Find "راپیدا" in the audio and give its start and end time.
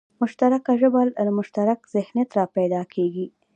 2.39-2.81